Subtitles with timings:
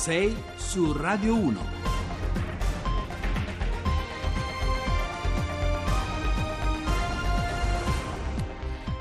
[0.00, 1.89] 6 su Radio 1.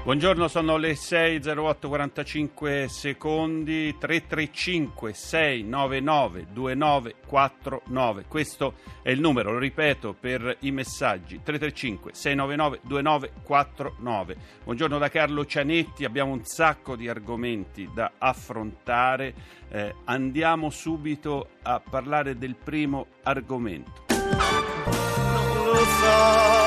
[0.10, 8.26] Buongiorno, sono le 6.08.45 secondi, 335 699 2949.
[8.28, 11.42] Questo è il numero, lo ripeto, per i messaggi.
[11.44, 14.38] 335 699 2949.
[14.64, 19.36] Buongiorno da Carlo Cianetti, abbiamo un sacco di argomenti da affrontare.
[19.70, 24.06] Eh, andiamo subito a parlare del primo argomento.
[24.08, 26.59] Non lo so.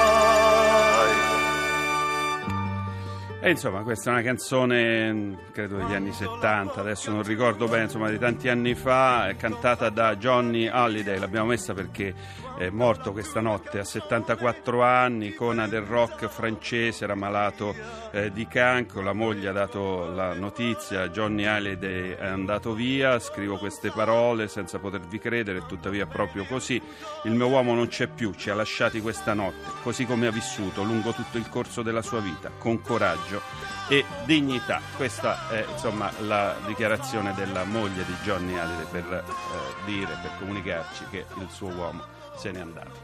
[3.45, 8.09] E insomma, questa è una canzone, credo degli anni 70, adesso non ricordo bene, insomma,
[8.09, 11.19] di tanti anni fa, cantata da Johnny Halliday.
[11.19, 12.15] L'abbiamo messa perché
[12.57, 17.75] è morto questa notte a 74 anni, icona del rock francese, era malato
[18.11, 19.03] eh, di cancro.
[19.03, 23.19] La moglie ha dato la notizia, Johnny Halliday è andato via.
[23.19, 26.81] Scrivo queste parole senza potervi credere, tuttavia proprio così.
[27.25, 30.83] Il mio uomo non c'è più, ci ha lasciati questa notte, così come ha vissuto
[30.83, 33.43] lungo tutto il corso della sua vita, con coraggio coraggio
[33.89, 34.81] e dignità.
[34.97, 41.05] Questa è insomma la dichiarazione della moglie di Johnny Hallyday per eh, dire, per comunicarci
[41.11, 42.99] che il suo uomo se n'è andato.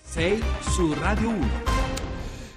[0.00, 1.62] Sei su Radio 1.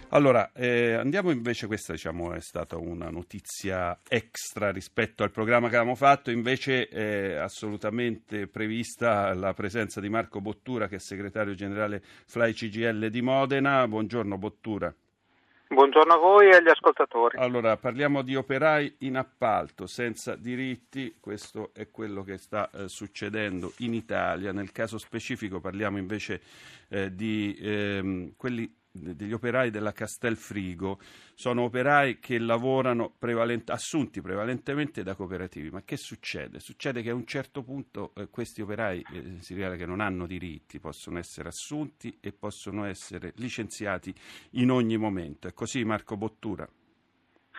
[0.10, 5.76] Allora, eh, andiamo invece, questa diciamo è stata una notizia extra rispetto al programma che
[5.76, 12.02] avevamo fatto, invece è assolutamente prevista la presenza di Marco Bottura che è segretario generale
[12.26, 13.88] Fly CGL di Modena.
[13.88, 14.92] Buongiorno Bottura.
[15.70, 17.38] Buongiorno a voi e agli ascoltatori.
[17.38, 23.74] Allora, parliamo di operai in appalto senza diritti, questo è quello che sta eh, succedendo
[23.80, 24.54] in Italia.
[24.54, 26.42] Nel caso specifico parliamo invece
[26.88, 31.00] eh, di ehm, quelli degli operai della Castelfrigo
[31.34, 35.70] sono operai che lavorano prevalent- assunti prevalentemente da cooperativi.
[35.70, 36.60] Ma che succede?
[36.60, 40.26] Succede che a un certo punto eh, questi operai eh, si rivela che non hanno
[40.26, 44.14] diritti, possono essere assunti e possono essere licenziati
[44.52, 45.48] in ogni momento.
[45.48, 46.68] È così Marco Bottura?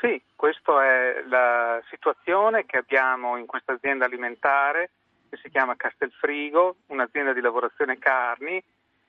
[0.00, 4.90] Sì, questa è la situazione che abbiamo in questa azienda alimentare
[5.28, 8.62] che si chiama Castelfrigo, un'azienda di lavorazione carni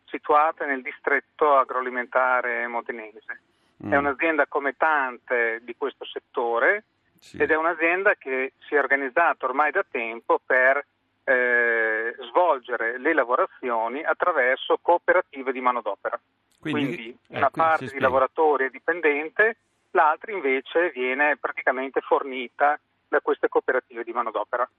[0.09, 3.41] situata nel distretto agroalimentare modenese.
[3.85, 3.93] Mm.
[3.93, 6.83] È un'azienda come tante di questo settore
[7.19, 7.37] sì.
[7.37, 10.85] ed è un'azienda che si è organizzata ormai da tempo per
[11.23, 16.19] eh, svolgere le lavorazioni attraverso cooperative di manodopera.
[16.59, 19.57] Quindi, Quindi una ecco, parte di lavoratori è dipendente,
[19.91, 24.69] l'altra invece viene praticamente fornita da queste cooperative di manodopera.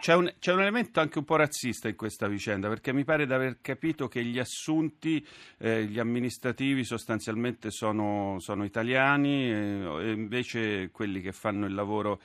[0.00, 3.26] C'è un, c'è un, elemento anche un po' razzista in questa vicenda, perché mi pare
[3.26, 5.24] di aver capito che gli assunti,
[5.58, 12.20] eh, gli amministrativi sostanzialmente sono, sono italiani eh, e invece quelli che fanno il lavoro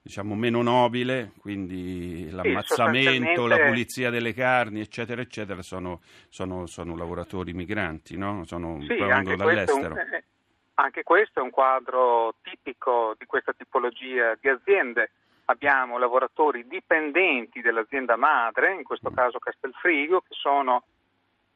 [0.00, 7.54] diciamo meno nobile, quindi l'ammazzamento, la pulizia delle carni, eccetera, eccetera, sono, sono, sono lavoratori
[7.54, 8.44] migranti, no?
[8.44, 9.94] sono, sì, vengono dall'estero.
[9.94, 10.24] Un, eh,
[10.74, 15.10] anche questo è un quadro tipico di questa tipologia di aziende.
[15.46, 19.14] Abbiamo lavoratori dipendenti dell'azienda madre, in questo mm.
[19.14, 20.84] caso Castelfrigo, che sono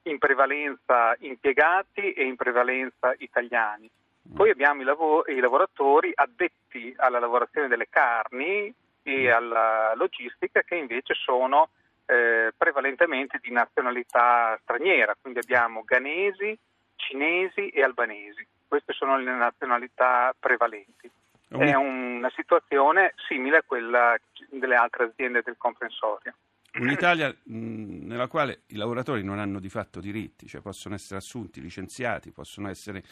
[0.02, 3.90] in prevalenza impiegati e in prevalenza italiani.
[4.30, 4.34] Mm.
[4.34, 9.32] Poi abbiamo i, lav- i lavoratori addetti alla lavorazione delle carni e mm.
[9.32, 11.70] alla logistica che invece sono
[12.06, 16.56] eh, prevalentemente di nazionalità straniera, quindi abbiamo ghanesi,
[16.94, 21.10] cinesi e albanesi queste sono le nazionalità prevalenti.
[21.48, 24.14] È una situazione simile a quella
[24.50, 26.34] delle altre aziende del comprensorio.
[26.74, 31.62] Un'Italia mh, nella quale i lavoratori non hanno di fatto diritti, cioè possono essere assunti,
[31.62, 33.02] licenziati, possono essere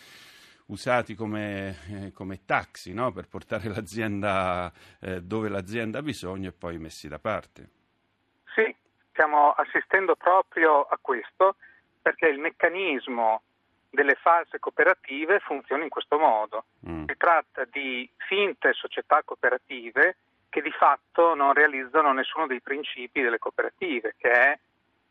[0.66, 3.10] usati come, eh, come taxi no?
[3.12, 7.68] per portare l'azienda eh, dove l'azienda ha bisogno e poi messi da parte.
[8.54, 8.74] Sì,
[9.10, 11.56] stiamo assistendo proprio a questo
[12.02, 13.42] perché il meccanismo
[13.96, 16.66] delle false cooperative funziona in questo modo.
[16.88, 17.06] Mm.
[17.06, 20.18] Si tratta di finte società cooperative
[20.50, 24.58] che di fatto non realizzano nessuno dei principi delle cooperative, che è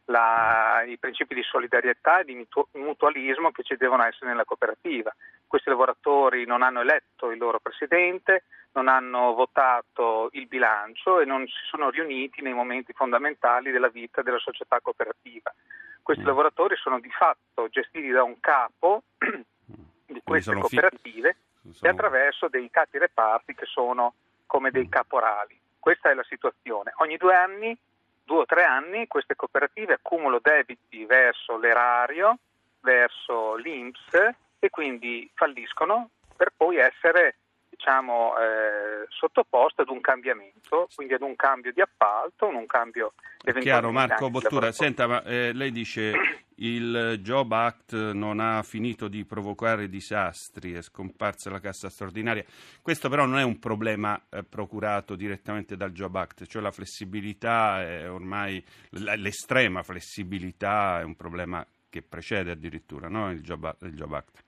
[0.05, 5.13] la, i principi di solidarietà e di mutualismo che ci devono essere nella cooperativa.
[5.47, 8.43] Questi lavoratori non hanno eletto il loro presidente,
[8.73, 14.21] non hanno votato il bilancio e non si sono riuniti nei momenti fondamentali della vita
[14.21, 15.53] della società cooperativa.
[16.01, 16.27] Questi mm.
[16.27, 21.89] lavoratori sono di fatto gestiti da un capo di queste cooperative fi- sono...
[21.89, 24.13] e attraverso dei capi reparti che sono
[24.45, 24.89] come dei mm.
[24.89, 25.59] caporali.
[25.79, 26.93] Questa è la situazione.
[26.97, 27.77] Ogni due anni,
[28.25, 32.37] due o tre anni, queste cooperative accumulano debiti verso l'erario,
[32.81, 37.37] verso l'INPS e quindi falliscono per poi essere
[37.69, 43.13] diciamo, eh, sottoposto ad un cambiamento, quindi ad un cambio di appalto, un cambio
[43.59, 46.13] Chiaro, Marco Bottura, senta, ma eh, lei dice
[46.55, 52.45] il Job Act non ha finito di provocare disastri, è scomparsa la cassa straordinaria.
[52.81, 57.81] Questo però non è un problema eh, procurato direttamente dal Job Act, cioè la flessibilità
[57.81, 63.31] è ormai l'estrema flessibilità è un problema che precede addirittura no?
[63.31, 64.43] il, Job, il Job Act.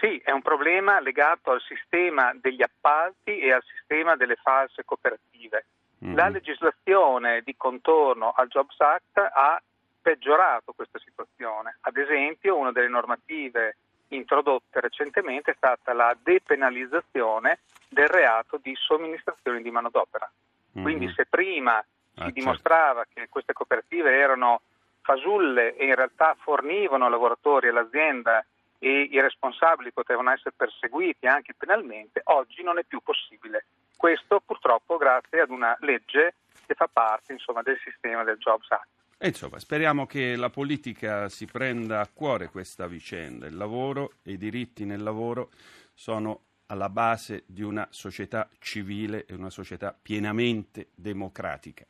[0.00, 5.66] Sì, è un problema legato al sistema degli appalti e al sistema delle false cooperative.
[6.04, 6.14] Mm.
[6.14, 9.60] La legislazione di contorno al Jobs Act ha
[10.00, 11.78] peggiorato questa situazione.
[11.82, 13.76] Ad esempio, una delle normative
[14.08, 20.30] introdotte recentemente è stata la depenalizzazione del reato di somministrazione di manodopera.
[20.78, 20.82] Mm.
[20.82, 22.32] Quindi se prima ah, si certo.
[22.32, 24.62] dimostrava che queste cooperative erano
[25.02, 28.44] fasulle e in realtà fornivano lavoratori all'azienda
[28.78, 33.66] e i responsabili potevano essere perseguiti anche penalmente, oggi non è più possibile.
[33.96, 36.34] Questo purtroppo grazie ad una legge
[36.66, 38.88] che fa parte insomma, del sistema del Jobs Act.
[39.22, 43.46] E insomma, speriamo che la politica si prenda a cuore questa vicenda.
[43.46, 45.50] Il lavoro e i diritti nel lavoro
[45.92, 51.84] sono alla base di una società civile e una società pienamente democratica.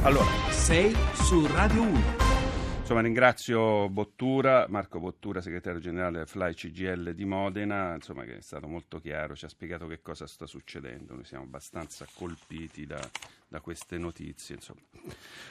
[0.00, 2.21] Allora, sei su Radio 1.
[2.82, 8.40] Insomma, ringrazio Bottura, Marco Bottura, segretario generale del Fly CGL di Modena, insomma, che è
[8.40, 11.14] stato molto chiaro, ci ha spiegato che cosa sta succedendo.
[11.14, 13.00] Noi siamo abbastanza colpiti da,
[13.46, 14.56] da queste notizie.
[14.56, 14.80] Insomma.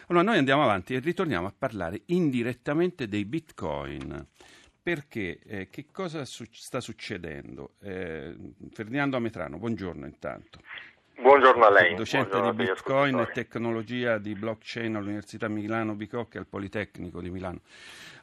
[0.08, 4.28] Allora, noi andiamo avanti e ritorniamo a parlare indirettamente dei bitcoin.
[4.84, 5.40] Perché?
[5.46, 7.76] Eh, che cosa su- sta succedendo?
[7.80, 8.36] Eh,
[8.74, 10.60] Ferdinando Ametrano, buongiorno intanto.
[11.22, 11.94] Buongiorno a lei.
[11.94, 17.30] Docente Buongiorno di Bitcoin e tecnologia di blockchain all'Università Milano Bicocca e al Politecnico di
[17.30, 17.60] Milano.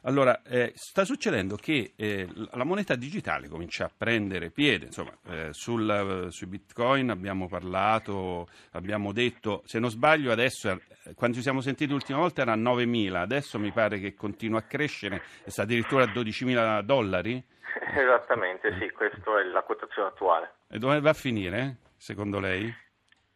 [0.01, 5.53] Allora, eh, sta succedendo che eh, la moneta digitale comincia a prendere piede, insomma, eh,
[5.53, 11.61] sul, sui bitcoin abbiamo parlato, abbiamo detto, se non sbaglio adesso, eh, quando ci siamo
[11.61, 16.03] sentiti l'ultima volta era a 9.000, adesso mi pare che continua a crescere, sta addirittura
[16.03, 17.41] a 12.000 dollari?
[17.95, 20.55] Esattamente, sì, questa è la quotazione attuale.
[20.67, 22.87] E dove va a finire, secondo lei?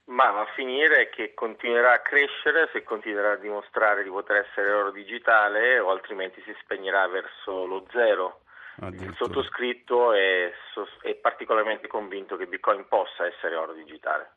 [0.06, 4.72] Ma va a finire che continuerà a crescere se continuerà a dimostrare di poter essere
[4.72, 8.42] oro digitale o altrimenti si spegnerà verso lo zero.
[8.82, 10.52] Il sottoscritto è,
[11.02, 14.32] è particolarmente convinto che Bitcoin possa essere oro digitale.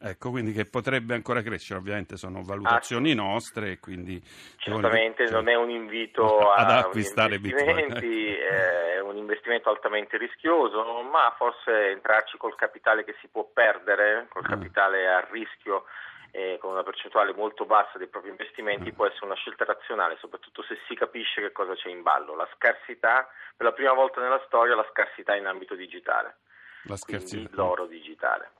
[0.00, 4.22] Ecco, quindi che potrebbe ancora crescere, ovviamente sono valutazioni ah, nostre, quindi...
[4.56, 11.90] Certamente non è un invito ad acquistare investimenti, è un investimento altamente rischioso, ma forse
[11.90, 14.48] entrarci col capitale che si può perdere, col ah.
[14.48, 15.84] capitale a rischio
[16.30, 18.92] e con una percentuale molto bassa dei propri investimenti ah.
[18.92, 22.36] può essere una scelta razionale, soprattutto se si capisce che cosa c'è in ballo.
[22.36, 26.36] La scarsità, per la prima volta nella storia, la scarsità in ambito digitale.
[26.82, 27.34] La scarsità.
[27.34, 28.50] Quindi l'oro digitale.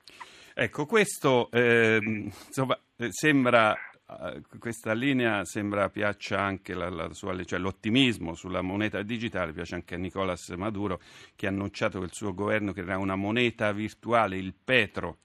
[0.53, 1.99] Ecco, questo eh,
[2.47, 2.77] insomma,
[3.09, 3.75] sembra
[4.09, 9.75] eh, questa linea sembra piaccia anche la, la sua, cioè l'ottimismo sulla moneta digitale, piace
[9.75, 10.99] anche a Nicolas Maduro
[11.35, 15.19] che ha annunciato che il suo governo creerà una moneta virtuale, il Petro,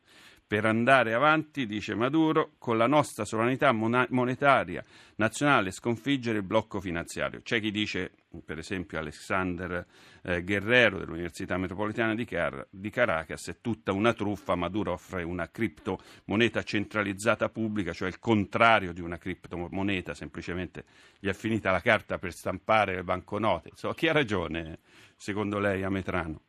[0.46, 4.84] per andare avanti, dice Maduro, con la nostra sovranità monetaria
[5.16, 7.40] nazionale sconfiggere il blocco finanziario.
[7.42, 8.12] C'è chi dice,
[8.44, 9.86] per esempio Alexander
[10.22, 15.50] eh, Guerrero dell'Università Metropolitana di, Car- di, Caracas, è tutta una truffa, Maduro offre una
[15.50, 20.84] criptomoneta centralizzata pubblica, cioè il contrario di una criptomoneta, semplicemente
[21.18, 23.70] gli è finita la carta per stampare le banconote.
[23.74, 24.78] So, chi ha ragione,
[25.16, 26.40] secondo lei, Ametrano?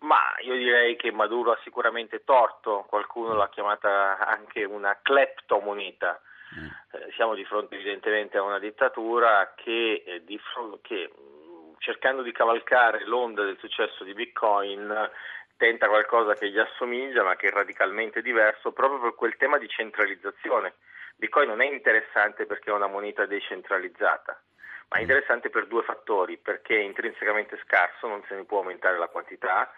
[0.00, 6.20] Ma io direi che Maduro ha sicuramente torto, qualcuno l'ha chiamata anche una cleptomoneta.
[6.58, 6.66] Mm.
[6.92, 11.10] Eh, siamo di fronte evidentemente a una dittatura che, eh, di fronte, che
[11.78, 15.10] cercando di cavalcare l'onda del successo di Bitcoin
[15.56, 19.68] tenta qualcosa che gli assomiglia ma che è radicalmente diverso proprio per quel tema di
[19.68, 20.74] centralizzazione.
[21.16, 24.40] Bitcoin non è interessante perché è una moneta decentralizzata,
[24.88, 25.02] ma è mm.
[25.02, 29.68] interessante per due fattori, perché è intrinsecamente scarso, non se ne può aumentare la quantità,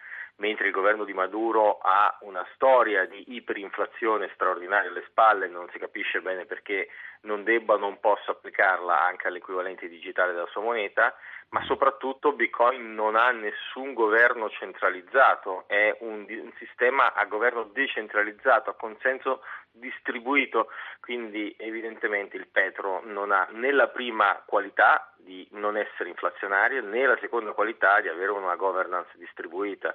[0.41, 5.79] mentre il governo di Maduro ha una storia di iperinflazione straordinaria alle spalle, non si
[5.79, 6.89] capisce bene perché
[7.23, 11.15] non debba o non possa applicarla anche all'equivalente digitale della sua moneta,
[11.51, 18.71] ma soprattutto Bitcoin non ha nessun governo centralizzato, è un, un sistema a governo decentralizzato,
[18.71, 19.43] a consenso
[19.73, 20.71] distribuito,
[21.01, 27.05] quindi evidentemente il Petro non ha né la prima qualità di non essere inflazionario né
[27.05, 29.95] la seconda qualità di avere una governance distribuita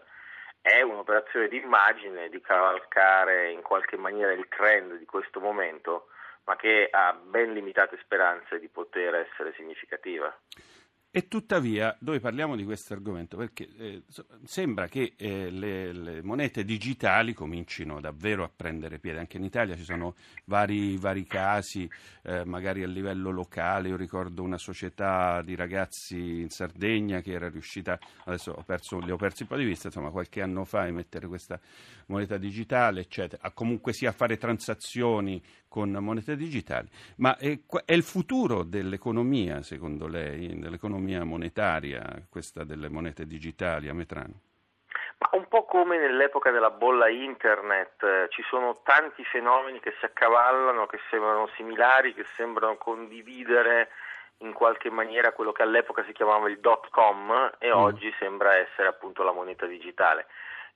[0.65, 6.07] è un'operazione di immagine, di cavalcare in qualche maniera il trend di questo momento,
[6.45, 10.35] ma che ha ben limitate speranze di poter essere significativa.
[11.17, 14.03] E tuttavia, noi parliamo di questo argomento perché eh,
[14.43, 19.19] sembra che eh, le, le, monete digitali comincino davvero a prendere piede.
[19.19, 21.89] Anche in Italia ci sono vari, vari casi,
[22.23, 23.87] eh, magari a livello locale.
[23.87, 29.11] Io ricordo una società di ragazzi in Sardegna che era riuscita, adesso ho perso, li
[29.11, 31.57] ho persi un po' di vista, insomma, qualche anno fa a emettere questa
[32.07, 33.41] moneta digitale, eccetera.
[33.41, 35.41] A comunque sia fare transazioni
[35.75, 36.87] con monete digitali.
[37.17, 43.89] Ma è, è il futuro dell'economia, secondo lei, dell'economia l'economia monetaria, questa delle monete digitali
[43.89, 44.39] a Metrano?
[45.17, 50.05] Ma un po' come nell'epoca della bolla internet, eh, ci sono tanti fenomeni che si
[50.05, 53.89] accavallano, che sembrano similari, che sembrano condividere
[54.39, 57.73] in qualche maniera quello che all'epoca si chiamava il dot com e mm.
[57.73, 60.27] oggi sembra essere appunto la moneta digitale.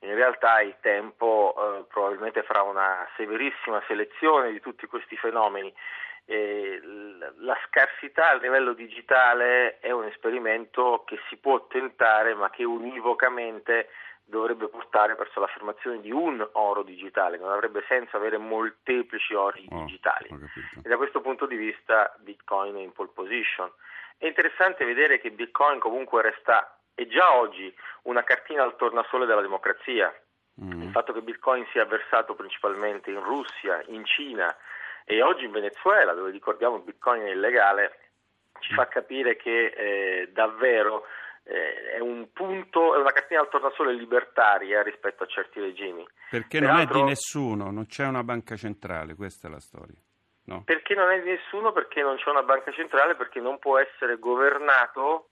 [0.02, 5.72] In realtà il tempo eh, probabilmente farà una severissima selezione di tutti questi fenomeni
[6.30, 6.80] eh,
[7.38, 13.88] la scarsità a livello digitale è un esperimento che si può tentare ma che univocamente
[14.24, 19.80] dovrebbe portare verso l'affermazione di un oro digitale, non avrebbe senso avere molteplici ori oh,
[19.80, 20.28] digitali.
[20.84, 23.68] E da questo punto di vista Bitcoin è in pole position.
[24.16, 29.40] È interessante vedere che Bitcoin comunque resta, è già oggi, una cartina al tornasole della
[29.40, 30.12] democrazia.
[30.62, 30.82] Mm.
[30.82, 34.54] Il fatto che Bitcoin sia versato principalmente in Russia, in Cina,
[35.04, 37.98] e oggi in Venezuela, dove ricordiamo il bitcoin è illegale,
[38.60, 41.06] ci fa capire che eh, davvero
[41.44, 46.06] eh, è un punto, è una cartina al tornasole libertaria rispetto a certi regimi.
[46.30, 49.96] Perché non è di nessuno, non c'è una banca centrale, questa è la storia.
[50.44, 50.62] No.
[50.64, 54.16] Perché non è di nessuno, perché non c'è una banca centrale, perché non può essere
[54.18, 55.29] governato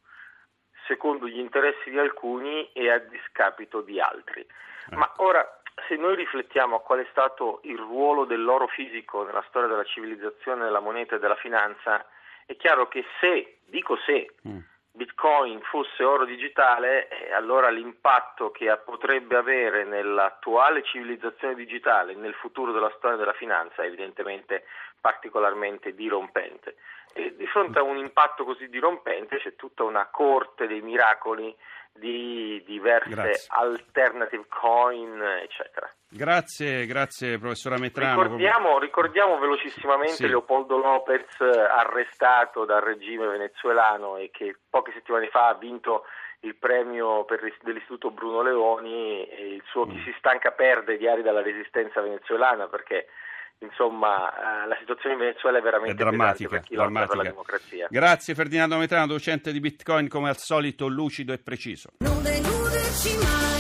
[0.89, 4.41] secondo gli interessi di alcuni e a discapito di altri.
[4.41, 4.97] Ecco.
[4.97, 9.69] Ma ora se noi riflettiamo a qual è stato il ruolo dell'oro fisico nella storia
[9.69, 12.05] della civilizzazione, della moneta e della finanza,
[12.47, 14.59] è chiaro che se, dico se, mm.
[14.99, 22.73] Bitcoin fosse oro digitale, eh, allora l'impatto che potrebbe avere nell'attuale civilizzazione digitale, nel futuro
[22.73, 24.65] della storia della finanza, è evidentemente
[25.01, 26.77] particolarmente dirompente.
[27.15, 31.55] E di fronte a un impatto così dirompente c'è tutta una corte dei miracoli
[31.99, 33.47] di diverse grazie.
[33.49, 35.91] alternative coin, eccetera.
[36.11, 38.23] Grazie, grazie professor Ametrano.
[38.23, 40.29] Ricordiamo, ricordiamo velocissimamente sì.
[40.29, 46.05] Leopoldo Lopez arrestato dal regime venezuelano e che poche settimane fa ha vinto
[46.41, 49.91] il premio per, dell'Istituto Bruno Leoni e il suo mm.
[49.91, 53.09] Chi si stanca perde diari dalla resistenza venezuelana perché
[53.61, 57.07] insomma eh, la situazione in Venezuela è veramente è drammatica, per chi drammatica.
[57.09, 57.87] per la democrazia.
[57.91, 61.91] Grazie Ferdinando Metrano, docente di Bitcoin come al solito lucido e preciso.
[61.99, 63.59] Non deluderci mai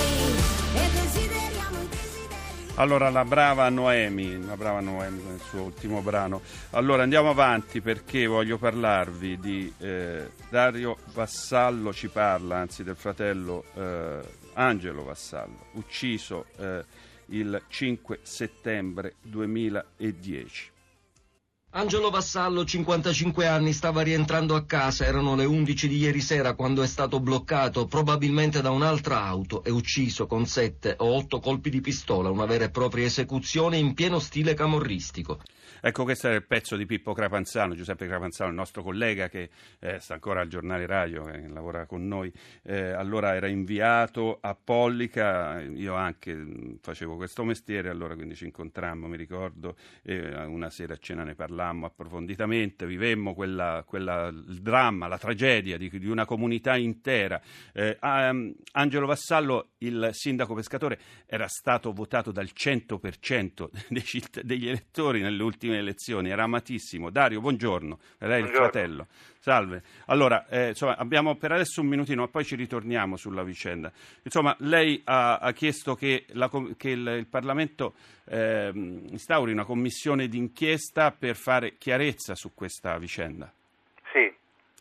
[2.79, 6.43] allora, la brava Noemi, la brava Noemi con il suo ultimo brano.
[6.71, 13.65] Allora, andiamo avanti perché voglio parlarvi di eh, Dario Vassallo, ci parla, anzi del fratello
[13.75, 14.21] eh,
[14.55, 16.85] Angelo Vassallo, ucciso eh,
[17.29, 20.71] il 5 settembre 2010.
[21.73, 25.05] Angelo Vassallo, 55 anni, stava rientrando a casa.
[25.05, 29.71] Erano le 11 di ieri sera quando è stato bloccato, probabilmente da un'altra auto, e
[29.71, 34.19] ucciso con sette o otto colpi di pistola, una vera e propria esecuzione in pieno
[34.19, 35.41] stile camorristico.
[35.81, 40.01] Ecco, questo è il pezzo di Pippo Crapanzano, Giuseppe Crapanzano, il nostro collega che eh,
[40.01, 42.33] sta ancora al giornale radio, che lavora con noi.
[42.63, 48.45] Eh, allora era inviato a Pollica, io anche mm, facevo questo mestiere, allora quindi ci
[48.45, 54.61] incontrammo, mi ricordo, e una sera a cena ne parlammo approfonditamente, vivemmo quella, quella, il
[54.61, 57.41] dramma, la tragedia di, di una comunità intera.
[57.73, 64.67] Eh, um, Angelo Vassallo, il sindaco pescatore, era stato votato dal 100% dei citt- degli
[64.67, 67.11] elettori nelle ultime ultime elezioni, era amatissimo.
[67.11, 69.07] Dario, buongiorno, lei è il fratello.
[69.39, 69.83] Salve.
[70.07, 73.91] Allora, eh, insomma, abbiamo per adesso un minutino, ma poi ci ritorniamo sulla vicenda.
[74.23, 77.95] Insomma, lei ha, ha chiesto che, la, che il, il, Parlamento
[78.29, 83.51] eh, instauri una commissione d'inchiesta per fare chiarezza su questa vicenda.
[84.13, 84.35] Sì,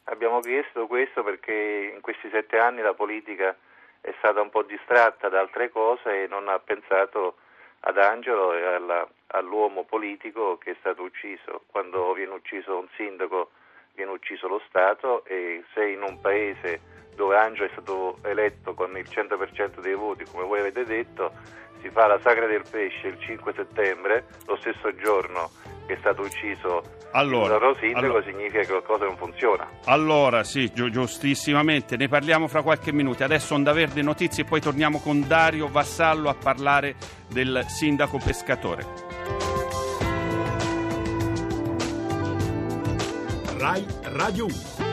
[0.05, 3.55] abbiamo chiesto questo perché in questi sette anni la politica
[4.01, 7.37] è stata un po' distratta da altre cose e non ha pensato
[7.81, 11.63] ad Angelo e alla, all'uomo politico che è stato ucciso.
[11.67, 13.51] Quando viene ucciso un sindaco
[13.93, 16.79] viene ucciso lo Stato e se in un paese
[17.17, 21.31] dove Angelo è stato eletto con il 100% dei voti, come voi avete detto,
[21.81, 25.49] si fa la sagra del pesce il 5 settembre, lo stesso giorno
[25.87, 29.67] che è stato ucciso allora, il loro sindaco, allora, significa che qualcosa non funziona.
[29.85, 33.23] Allora, sì, gi- giustissimamente, ne parliamo fra qualche minuto.
[33.23, 36.95] Adesso Onda Verde Notizie e poi torniamo con Dario Vassallo a parlare
[37.29, 38.85] del sindaco pescatore.
[43.57, 44.86] Rai Radio 1